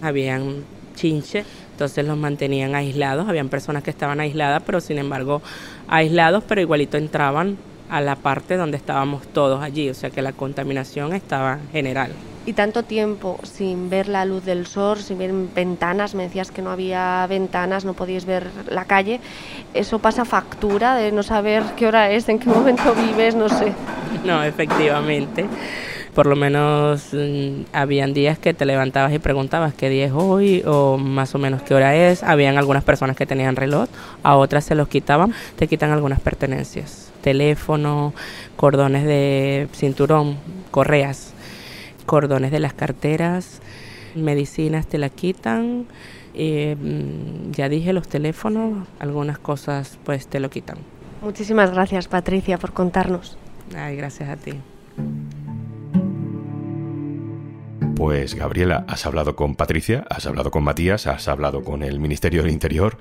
Habían 0.00 0.64
chinche, 0.94 1.44
entonces 1.72 2.04
los 2.04 2.16
mantenían 2.16 2.74
aislados. 2.74 3.28
Habían 3.28 3.48
personas 3.48 3.82
que 3.82 3.90
estaban 3.90 4.20
aisladas, 4.20 4.62
pero 4.64 4.80
sin 4.80 4.98
embargo 4.98 5.42
aislados, 5.88 6.42
pero 6.46 6.60
igualito 6.60 6.96
entraban 6.96 7.56
a 7.92 8.00
la 8.00 8.16
parte 8.16 8.56
donde 8.56 8.78
estábamos 8.78 9.26
todos 9.28 9.62
allí, 9.62 9.90
o 9.90 9.94
sea 9.94 10.10
que 10.10 10.22
la 10.22 10.32
contaminación 10.32 11.12
estaba 11.12 11.58
general 11.70 12.12
y 12.44 12.54
tanto 12.54 12.82
tiempo 12.82 13.38
sin 13.44 13.88
ver 13.88 14.08
la 14.08 14.24
luz 14.24 14.44
del 14.44 14.66
sol, 14.66 14.98
sin 14.98 15.18
ver 15.18 15.32
ventanas, 15.54 16.14
me 16.14 16.24
decías 16.24 16.50
que 16.50 16.62
no 16.62 16.70
había 16.70 17.24
ventanas, 17.28 17.84
no 17.84 17.94
podías 17.94 18.24
ver 18.24 18.48
la 18.68 18.84
calle, 18.84 19.20
eso 19.74 20.00
pasa 20.00 20.24
factura 20.24 20.96
de 20.96 21.12
no 21.12 21.22
saber 21.22 21.62
qué 21.76 21.86
hora 21.86 22.10
es, 22.10 22.28
en 22.28 22.38
qué 22.38 22.48
momento 22.48 22.94
vives, 22.94 23.34
no 23.34 23.48
sé. 23.48 23.72
No, 24.24 24.44
efectivamente. 24.44 25.46
Por 26.14 26.26
lo 26.26 26.36
menos 26.36 27.08
mm, 27.12 27.62
habían 27.72 28.12
días 28.12 28.38
que 28.38 28.54
te 28.54 28.66
levantabas 28.66 29.12
y 29.12 29.18
preguntabas 29.18 29.74
qué 29.74 29.88
día 29.88 30.04
es 30.04 30.12
hoy 30.14 30.62
o 30.66 30.98
más 30.98 31.34
o 31.34 31.38
menos 31.38 31.62
qué 31.62 31.74
hora 31.74 31.96
es. 31.96 32.22
Habían 32.22 32.58
algunas 32.58 32.84
personas 32.84 33.16
que 33.16 33.26
tenían 33.26 33.56
reloj, 33.56 33.88
a 34.22 34.36
otras 34.36 34.64
se 34.64 34.74
los 34.74 34.88
quitaban, 34.88 35.32
te 35.56 35.66
quitan 35.66 35.90
algunas 35.90 36.20
pertenencias, 36.20 37.11
teléfono, 37.22 38.12
cordones 38.56 39.04
de 39.04 39.68
cinturón, 39.72 40.36
correas 40.70 41.32
cordones 42.04 42.50
de 42.50 42.60
las 42.60 42.74
carteras, 42.74 43.60
medicinas 44.14 44.86
te 44.86 44.98
la 44.98 45.08
quitan, 45.08 45.86
eh, 46.34 46.76
mm, 46.78 47.52
ya 47.52 47.68
dije 47.68 47.92
los 47.92 48.08
teléfonos, 48.08 48.86
algunas 48.98 49.38
cosas 49.38 49.98
pues 50.04 50.26
te 50.26 50.40
lo 50.40 50.50
quitan. 50.50 50.78
Muchísimas 51.22 51.70
gracias 51.70 52.08
Patricia 52.08 52.58
por 52.58 52.72
contarnos. 52.72 53.38
Ay, 53.74 53.96
gracias 53.96 54.28
a 54.28 54.36
ti. 54.36 54.54
Pues 57.96 58.34
Gabriela, 58.34 58.84
has 58.88 59.06
hablado 59.06 59.36
con 59.36 59.54
Patricia, 59.54 60.04
has 60.10 60.26
hablado 60.26 60.50
con 60.50 60.64
Matías, 60.64 61.06
has 61.06 61.28
hablado 61.28 61.62
con 61.62 61.82
el 61.82 62.00
Ministerio 62.00 62.42
del 62.42 62.50
Interior. 62.50 62.98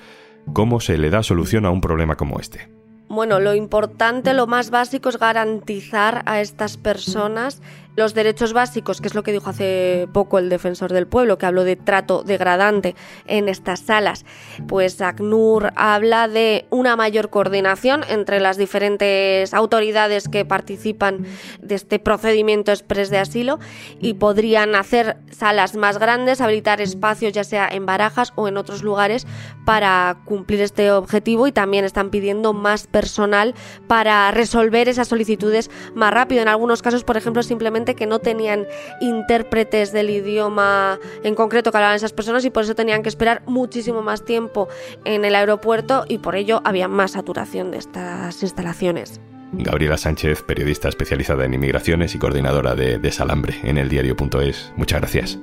¿Cómo 0.54 0.80
se 0.80 0.98
le 0.98 1.10
da 1.10 1.24
solución 1.24 1.66
a 1.66 1.72
un 1.72 1.82
problema 1.82 2.16
como 2.16 2.40
este? 2.40 2.81
Bueno, 3.12 3.42
lo 3.42 3.56
importante, 3.56 4.34
lo 4.34 4.48
más 4.48 4.70
básico 4.70 5.10
es 5.10 5.20
garantizar 5.20 6.24
a 6.26 6.40
estas 6.40 6.78
personas 6.78 7.62
los 7.96 8.14
derechos 8.14 8.54
básicos, 8.54 9.02
que 9.02 9.08
es 9.08 9.16
lo 9.16 9.24
que 9.24 9.32
dijo 9.32 9.50
hace 9.50 10.08
poco 10.14 10.40
el 10.40 10.50
defensor 10.50 10.94
del 10.94 11.08
pueblo, 11.08 11.38
que 11.38 11.46
habló 11.46 11.64
de 11.64 11.76
trato 11.76 12.24
degradante 12.24 12.96
en 13.26 13.50
estas 13.50 13.82
salas, 13.82 14.26
pues 14.68 15.02
ACNUR 15.02 15.72
habla 15.76 16.28
de 16.28 16.66
una 16.70 16.96
mayor 16.96 17.30
coordinación 17.30 18.04
entre 18.08 18.40
las 18.40 18.58
diferentes 18.58 19.54
autoridades 19.54 20.28
que 20.28 20.46
participan 20.46 21.26
de 21.60 21.76
este 21.76 22.00
procedimiento 22.00 22.72
express 22.72 23.10
de 23.10 23.18
asilo 23.18 23.60
y 24.00 24.14
podrían 24.14 24.76
hacer 24.76 25.18
salas 25.30 25.76
más 25.76 25.98
grandes, 25.98 26.42
habilitar 26.42 26.82
espacios 26.82 27.34
ya 27.34 27.44
sea 27.44 27.68
en 27.68 27.86
barajas 27.86 28.34
o 28.36 28.48
en 28.48 28.58
otros 28.58 28.84
lugares 28.84 29.28
para 29.66 30.18
cumplir 30.26 30.62
este 30.62 30.92
objetivo 30.92 31.48
y 31.48 31.52
también 31.52 31.86
están 31.86 32.10
pidiendo 32.10 32.54
más 32.54 32.88
personal 32.88 33.54
para 33.88 34.32
resolver 34.32 34.90
esas 34.90 35.08
solicitudes 35.08 35.70
más 35.94 36.14
rápido. 36.14 36.42
En 36.42 36.48
algunos 36.48 36.82
casos, 36.82 37.04
por 37.04 37.18
ejemplo, 37.18 37.44
simplemente 37.44 37.81
que 37.86 38.06
no 38.06 38.20
tenían 38.20 38.68
intérpretes 39.00 39.92
del 39.92 40.10
idioma 40.10 41.00
en 41.24 41.36
concreto 41.36 41.72
que 41.72 41.78
hablaban 41.78 41.96
esas 41.96 42.14
personas 42.14 42.46
y 42.46 42.50
por 42.50 42.64
eso 42.64 42.76
tenían 42.76 43.04
que 43.04 43.10
esperar 43.10 43.42
muchísimo 43.46 44.02
más 44.02 44.24
tiempo 44.24 44.68
en 45.06 45.26
el 45.26 45.36
aeropuerto 45.36 46.06
y 46.08 46.20
por 46.20 46.36
ello 46.36 46.62
había 46.64 46.88
más 46.88 47.12
saturación 47.12 47.72
de 47.72 47.78
estas 47.78 48.42
instalaciones. 48.42 49.20
Gabriela 49.54 49.98
Sánchez, 49.98 50.44
periodista 50.44 50.88
especializada 50.88 51.46
en 51.46 51.54
inmigraciones 51.54 52.16
y 52.16 52.20
coordinadora 52.20 52.74
de 52.76 53.00
Desalambre 53.00 53.56
en 53.64 53.78
el 53.78 53.90
diario.es. 53.90 54.72
Muchas 54.78 55.02
gracias. 55.02 55.40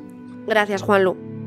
Gracias, 0.47 0.83
Juanlu. 0.83 1.38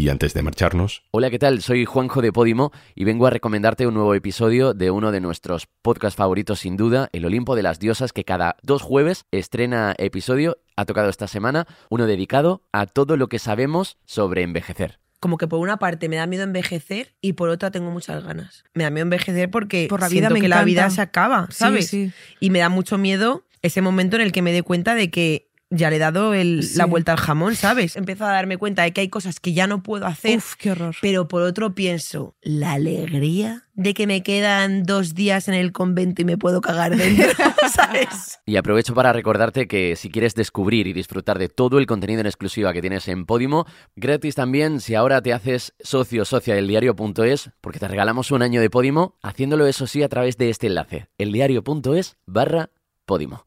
Y 0.00 0.08
antes 0.08 0.32
de 0.32 0.40
marcharnos... 0.40 1.02
Hola, 1.10 1.28
¿qué 1.28 1.38
tal? 1.38 1.60
Soy 1.60 1.84
Juanjo 1.84 2.22
de 2.22 2.32
Podimo 2.32 2.72
y 2.94 3.04
vengo 3.04 3.26
a 3.26 3.30
recomendarte 3.30 3.86
un 3.86 3.92
nuevo 3.92 4.14
episodio 4.14 4.72
de 4.72 4.90
uno 4.90 5.12
de 5.12 5.20
nuestros 5.20 5.68
podcasts 5.82 6.16
favoritos 6.16 6.60
sin 6.60 6.78
duda, 6.78 7.10
El 7.12 7.26
Olimpo 7.26 7.54
de 7.54 7.62
las 7.62 7.80
Diosas, 7.80 8.14
que 8.14 8.24
cada 8.24 8.56
dos 8.62 8.80
jueves 8.80 9.26
estrena 9.30 9.94
episodio. 9.98 10.56
Ha 10.74 10.86
tocado 10.86 11.10
esta 11.10 11.28
semana 11.28 11.66
uno 11.90 12.06
dedicado 12.06 12.62
a 12.72 12.86
todo 12.86 13.18
lo 13.18 13.28
que 13.28 13.38
sabemos 13.38 13.98
sobre 14.06 14.42
envejecer 14.42 15.00
como 15.20 15.36
que 15.36 15.46
por 15.46 15.58
una 15.58 15.78
parte 15.78 16.08
me 16.08 16.16
da 16.16 16.26
miedo 16.26 16.44
envejecer 16.44 17.14
y 17.20 17.34
por 17.34 17.50
otra 17.50 17.70
tengo 17.70 17.90
muchas 17.90 18.24
ganas. 18.24 18.64
Me 18.72 18.84
da 18.84 18.90
miedo 18.90 19.02
envejecer 19.02 19.50
porque 19.50 19.86
por 19.86 20.00
la 20.00 20.08
vida 20.08 20.28
siento 20.28 20.32
me 20.32 20.40
que 20.40 20.48
la 20.48 20.64
vida 20.64 20.88
se 20.88 21.02
acaba, 21.02 21.46
Sí, 21.50 21.56
¿sabes? 21.58 21.88
sí. 21.88 22.10
Y 22.40 22.48
me 22.48 22.60
da 22.60 22.70
mucho 22.70 22.96
miedo 22.96 23.44
ese 23.60 23.82
momento 23.82 24.16
en 24.16 24.22
el 24.22 24.32
que 24.32 24.40
me 24.40 24.50
dé 24.50 24.62
cuenta 24.62 24.94
de 24.94 25.10
que 25.10 25.49
ya 25.70 25.88
le 25.90 25.96
he 25.96 25.98
dado 26.00 26.34
el- 26.34 26.62
Sí. 26.64 26.76
la 26.78 26.84
vuelta 26.86 27.12
al 27.12 27.18
jamón, 27.18 27.54
¿sabes? 27.54 27.96
Empiezo 27.96 28.24
a 28.24 28.32
darme 28.32 28.58
cuenta 28.58 28.82
de 28.82 28.92
que 28.92 29.00
hay 29.02 29.08
cosas 29.08 29.40
que 29.40 29.52
ya 29.52 29.66
no 29.66 29.82
puedo 29.82 30.06
hacer, 30.06 30.38
Uf, 30.38 30.54
qué 30.56 30.72
horror. 30.72 30.96
pero 31.00 31.28
por 31.28 31.42
otro 31.42 31.74
pienso, 31.74 32.34
la 32.42 32.72
alegría 32.72 33.64
de 33.74 33.94
que 33.94 34.06
me 34.06 34.22
quedan 34.22 34.82
dos 34.82 35.14
días 35.14 35.48
en 35.48 35.54
el 35.54 35.72
convento 35.72 36.20
y 36.22 36.24
me 36.26 36.36
puedo 36.36 36.60
cagar 36.60 36.96
dentro, 36.96 37.26
¿sabes? 37.74 38.38
Y 38.44 38.56
aprovecho 38.56 38.94
para 38.94 39.12
recordarte 39.12 39.66
que 39.68 39.96
si 39.96 40.10
quieres 40.10 40.34
descubrir 40.34 40.86
y 40.86 40.92
disfrutar 40.92 41.38
de 41.38 41.48
todo 41.48 41.78
el 41.78 41.86
contenido 41.86 42.20
en 42.20 42.26
exclusiva 42.26 42.72
que 42.72 42.80
tienes 42.82 43.08
en 43.08 43.24
Podimo, 43.24 43.64
gratis 43.96 44.34
también 44.34 44.80
si 44.80 44.94
ahora 44.96 45.22
te 45.22 45.32
haces 45.32 45.72
socio 45.80 46.22
o 46.22 46.24
socia 46.24 46.54
del 46.54 46.66
diario.es, 46.68 47.50
porque 47.60 47.78
te 47.78 47.88
regalamos 47.88 48.30
un 48.32 48.42
año 48.42 48.60
de 48.60 48.68
Podimo, 48.70 49.16
haciéndolo 49.22 49.66
eso 49.66 49.86
sí 49.86 50.02
a 50.02 50.08
través 50.08 50.36
de 50.36 50.50
este 50.50 50.66
enlace, 50.66 51.08
eldiario.es 51.16 52.16
barra 52.26 52.70
Podimo. 53.06 53.46